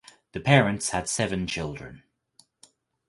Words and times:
The 0.31 0.39
parents 0.39 0.89
had 0.89 1.07
seven 1.07 1.45
children. 1.45 2.01